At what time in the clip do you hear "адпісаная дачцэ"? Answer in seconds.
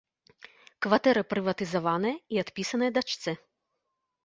2.45-3.31